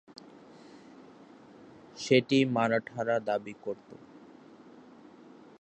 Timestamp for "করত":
3.63-3.89